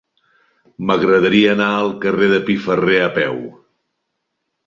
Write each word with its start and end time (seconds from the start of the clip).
M'agradaria 0.91 1.51
anar 1.57 1.67
al 1.81 1.93
carrer 2.07 2.31
de 2.33 2.41
Piferrer 2.49 2.97
a 3.09 3.13
peu. 3.19 3.37